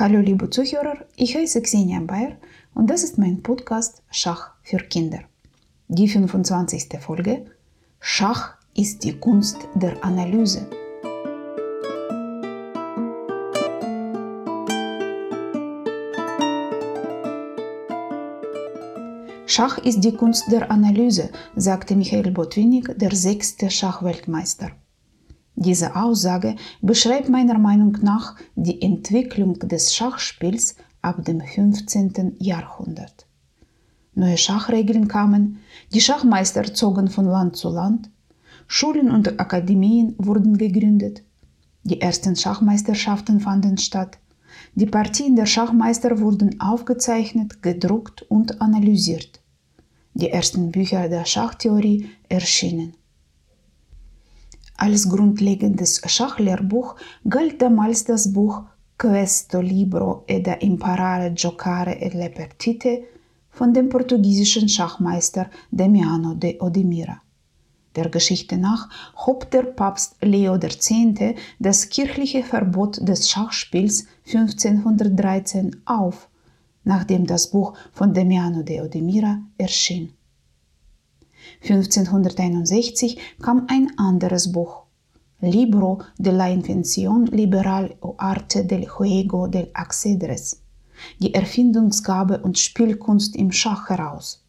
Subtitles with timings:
[0.00, 2.36] Hallo liebe Zuhörer, ich heiße Xenia Bayer
[2.72, 5.22] und das ist mein Podcast Schach für Kinder.
[5.88, 7.00] Die 25.
[7.00, 7.46] Folge
[7.98, 10.68] Schach ist die Kunst der Analyse.
[19.46, 24.70] Schach ist die Kunst der Analyse, sagte Michael Botwinnik, der sechste Schachweltmeister.
[25.60, 32.36] Diese Aussage beschreibt meiner Meinung nach die Entwicklung des Schachspiels ab dem 15.
[32.38, 33.26] Jahrhundert.
[34.14, 35.58] Neue Schachregeln kamen,
[35.92, 38.08] die Schachmeister zogen von Land zu Land,
[38.68, 41.24] Schulen und Akademien wurden gegründet,
[41.82, 44.18] die ersten Schachmeisterschaften fanden statt,
[44.76, 49.40] die Partien der Schachmeister wurden aufgezeichnet, gedruckt und analysiert.
[50.14, 52.94] Die ersten Bücher der Schachtheorie erschienen.
[54.80, 56.94] Als grundlegendes Schachlehrbuch
[57.28, 58.62] galt damals das Buch
[58.96, 63.08] Questo libro è da imparare giocare e le partite
[63.50, 67.20] von dem portugiesischen Schachmeister Damiano de Odemira.
[67.96, 68.88] Der Geschichte nach
[69.26, 70.90] hob der Papst Leo X.
[71.58, 76.28] das kirchliche Verbot des Schachspiels 1513 auf,
[76.84, 80.12] nachdem das Buch von Damiano de Odemira erschien.
[81.62, 84.84] 1561 kam ein anderes Buch,
[85.40, 90.62] Libro de la Invención Liberal o Arte del Juego del Ajedrez,
[91.18, 94.44] die Erfindungsgabe und Spielkunst im Schach heraus.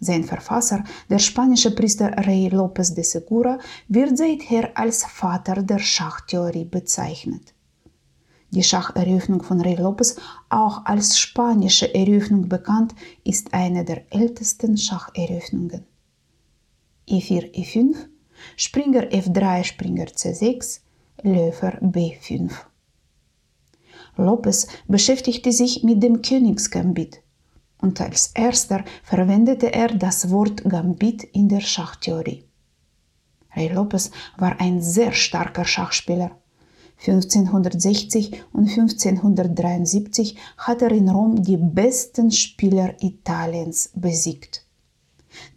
[0.00, 6.66] Sein Verfasser, der spanische Priester Rey López de Segura, wird seither als Vater der Schachtheorie
[6.66, 7.52] bezeichnet.
[8.50, 10.16] Die Schacheröffnung von Rey López,
[10.48, 12.94] auch als spanische Eröffnung bekannt,
[13.24, 15.84] ist eine der ältesten Schacheröffnungen
[17.08, 17.96] e4, e5,
[18.56, 20.80] Springer f3, Springer c6,
[21.22, 22.52] Läufer b5.
[24.16, 27.22] Lopez beschäftigte sich mit dem Königsgambit
[27.80, 32.44] und als erster verwendete er das Wort Gambit in der Schachtheorie.
[33.54, 36.32] Rey Lopez war ein sehr starker Schachspieler.
[37.00, 44.66] 1560 und 1573 hat er in Rom die besten Spieler Italiens besiegt.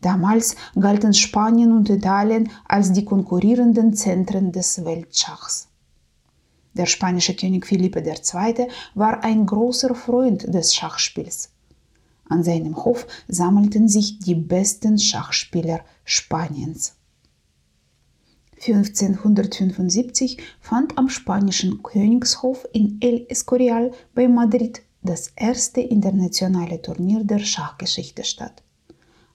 [0.02, 5.68] Damals galten Spanien und Italien als die konkurrierenden Zentren des Weltschachs.
[6.74, 8.68] Der spanische König Philippe II.
[8.96, 11.50] war ein großer Freund des Schachspiels.
[12.30, 16.96] An seinem Hof sammelten sich die besten Schachspieler Spaniens.
[18.66, 27.40] 1575 fand am spanischen Königshof in El Escorial bei Madrid das erste internationale Turnier der
[27.40, 28.62] Schachgeschichte statt.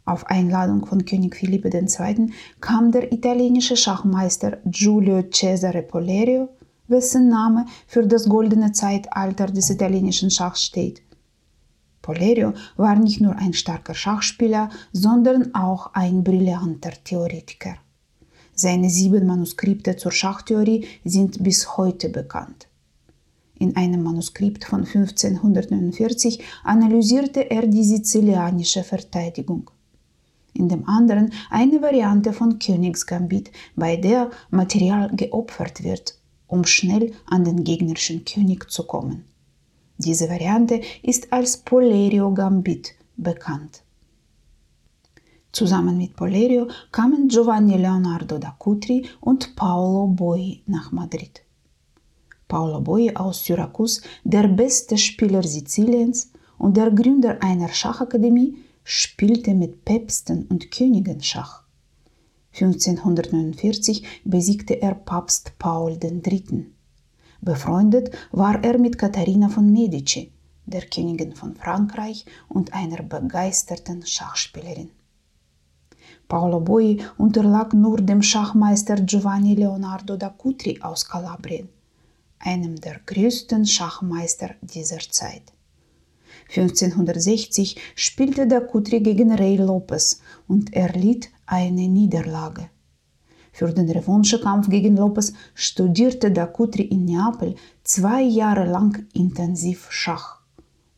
[0.07, 2.31] Auf Einladung von König Philippe II.
[2.61, 6.49] kam der italienische Schachmeister Giulio Cesare Polerio,
[6.87, 11.03] wessen Name für das goldene Zeitalter des italienischen Schachs steht.
[12.03, 17.75] Polerio war nicht nur ein starker Schachspieler, sondern auch ein brillanter Theoretiker.
[18.55, 22.69] Seine sieben Manuskripte zur Schachtheorie sind bis heute bekannt.
[23.59, 29.71] In einem Manuskript von 1549 analysierte er die sizilianische Verteidigung
[30.57, 37.45] in dem anderen eine Variante von Königsgambit, bei der Material geopfert wird, um schnell an
[37.45, 39.25] den gegnerischen König zu kommen.
[39.99, 43.83] Diese Variante ist als Polerio Gambit bekannt.
[45.53, 51.43] Zusammen mit Polerio kamen Giovanni Leonardo da Cutri und Paolo Boi nach Madrid.
[52.47, 58.57] Paolo Boi aus Syrakus, der beste Spieler Siziliens und der Gründer einer Schachakademie,
[58.89, 61.65] spielte mit Päpsten und Königen Schach.
[62.53, 66.67] 1549 besiegte er Papst Paul III.
[67.41, 70.31] Befreundet war er mit Katharina von Medici,
[70.67, 74.93] der Königin von Frankreich und einer begeisterten Schachspielerin.
[76.29, 81.69] Paolo Boi unterlag nur dem Schachmeister Giovanni Leonardo da Cutri aus Kalabrien,
[82.39, 85.56] einem der größten Schachmeister dieser Zeit.
[86.49, 92.71] 1560 spielte da Kutri gegen Rey Lopez und erlitt eine Niederlage.
[93.53, 97.55] Für den Revanchekampf gegen Lopez studierte da Kutri in Neapel
[97.85, 100.41] zwei Jahre lang intensiv Schach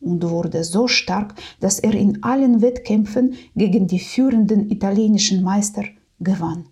[0.01, 5.83] und wurde so stark, dass er in allen Wettkämpfen gegen die führenden italienischen Meister
[6.19, 6.65] gewann,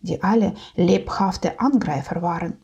[0.00, 2.58] die alle lebhafte Angreifer waren.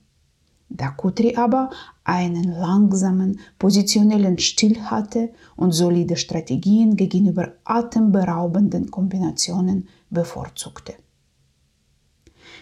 [0.68, 1.70] Da Kutri aber
[2.04, 10.94] einen langsamen, positionellen Stil hatte und solide Strategien gegenüber atemberaubenden Kombinationen bevorzugte.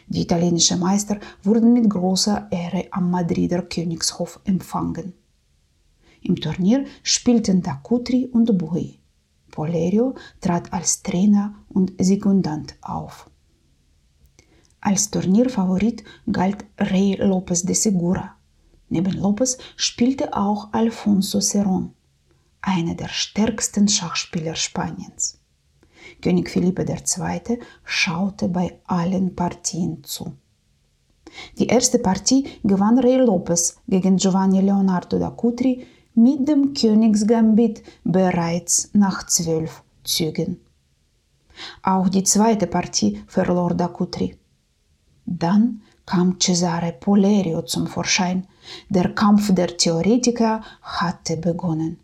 [0.06, 5.14] Die italienischen Meister wurden mit großer Ehre am Madrider Königshof empfangen.
[6.20, 8.98] Im Turnier spielten Dakutri und Bui.
[9.50, 13.30] Polerio trat als Trainer und Sekundant auf.
[14.86, 18.36] Als Turnierfavorit galt Rey López de Segura.
[18.90, 21.94] Neben López spielte auch Alfonso Cerón,
[22.60, 25.38] einer der stärksten Schachspieler Spaniens.
[26.20, 27.60] König Philippe II.
[27.82, 30.34] schaute bei allen Partien zu.
[31.58, 38.90] Die erste Partie gewann Rey López gegen Giovanni Leonardo da Cutri mit dem Königsgambit bereits
[38.92, 40.60] nach zwölf Zügen.
[41.82, 44.36] Auch die zweite Partie verlor da Cutri.
[45.26, 48.46] Dann kam Cesare Polerio zum Vorschein.
[48.88, 51.98] Der Kampf der Theoretiker hatte begonnen.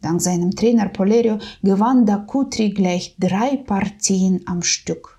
[0.00, 5.18] Dank seinem Trainer Polerio gewann da Cutri gleich drei Partien am Stück.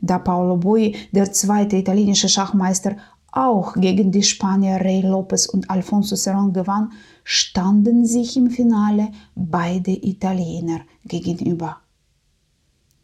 [0.00, 2.96] Da Paolo Bui, der zweite italienische Schachmeister,
[3.32, 6.92] auch gegen die Spanier Rey Lopez und Alfonso Serrón gewann,
[7.24, 11.78] standen sich im Finale beide Italiener gegenüber.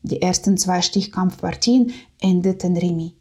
[0.07, 3.15] Die ersten zwei Stichkampfpartien endeten Remis.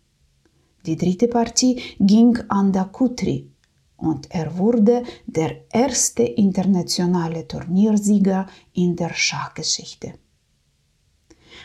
[0.86, 3.50] Die dritte Partie ging an da Kutri
[3.98, 10.14] und er wurde der erste internationale Turniersieger in der Schachgeschichte.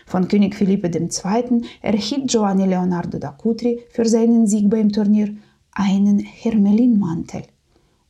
[0.07, 1.67] Von König Philippe II.
[1.83, 5.37] erhielt Giovanni Leonardo da Cutri für seinen Sieg beim Turnier
[5.73, 7.43] einen Hermelinmantel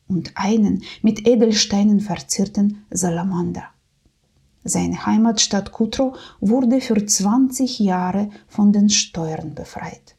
[0.07, 3.65] und einen mit Edelsteinen verzierten Salamander.
[4.63, 10.15] Seine Heimatstadt Cutro wurde für 20 Jahre von den Steuern befreit.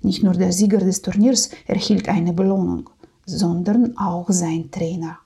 [0.00, 2.90] Nicht nur der Sieger des Turniers erhielt eine Belohnung,
[3.26, 5.18] sondern auch sein Trainer.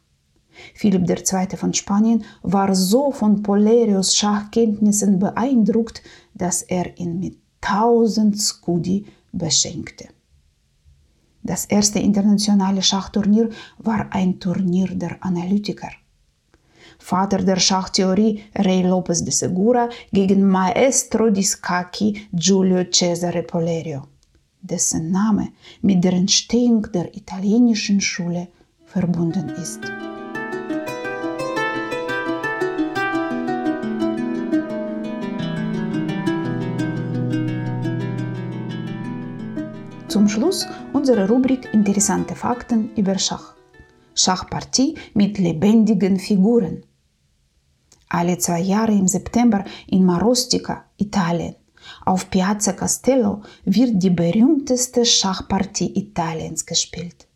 [0.74, 1.56] Philipp II.
[1.56, 6.02] von Spanien war so von Polerios Schachkenntnissen beeindruckt,
[6.34, 10.08] dass er ihn mit 1000 Scudi beschenkte.
[11.42, 15.90] Das erste internationale Schachturnier war ein Turnier der Analytiker.
[16.98, 24.02] Vater der Schachtheorie Rey López de Segura gegen Maestro di Scacchi Giulio Cesare Polerio,
[24.60, 25.52] dessen Name
[25.82, 28.48] mit der Entstehung der italienischen Schule
[28.84, 29.80] verbunden ist.
[40.08, 43.54] Zum Schluss unsere Rubrik Interessante Fakten über Schach.
[44.14, 46.82] Schachpartie mit lebendigen Figuren.
[48.08, 51.54] Alle zwei Jahre im September in Marostica, Italien,
[52.04, 57.26] auf Piazza Castello wird die berühmteste Schachpartie Italiens gespielt.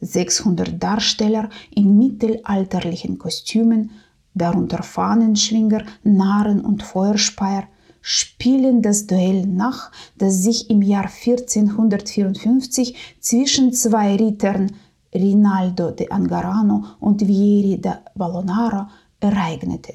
[0.00, 3.90] 600 Darsteller in mittelalterlichen Kostümen,
[4.34, 7.64] darunter Fahnenschwinger, Narren und Feuerspeier,
[8.00, 14.72] spielen das Duell nach, das sich im Jahr 1454 zwischen zwei Rittern
[15.14, 18.88] Rinaldo de Angarano und Vieri da Ballonara
[19.20, 19.94] ereignete.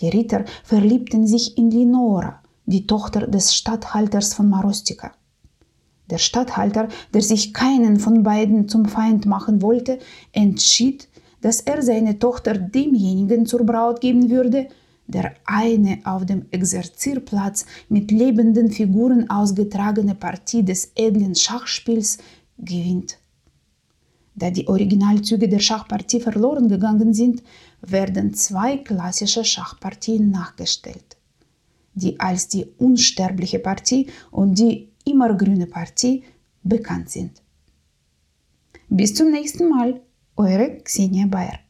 [0.00, 5.12] Die Ritter verliebten sich in Linora, die Tochter des Statthalters von Marostica.
[6.10, 9.98] Der Statthalter, der sich keinen von beiden zum Feind machen wollte,
[10.32, 11.08] entschied,
[11.40, 14.68] dass er seine Tochter demjenigen zur Braut geben würde,
[15.06, 22.18] der eine auf dem Exerzierplatz mit lebenden Figuren ausgetragene Partie des edlen Schachspiels
[22.58, 23.18] gewinnt.
[24.34, 27.42] Da die Originalzüge der Schachpartie verloren gegangen sind,
[27.80, 31.16] werden zwei klassische Schachpartien nachgestellt,
[31.94, 36.24] die als die unsterbliche Partie und die immergrüne Partie
[36.62, 37.42] bekannt sind.
[38.88, 40.00] Bis zum nächsten Mal,
[40.36, 41.63] eure Xenia Bayer.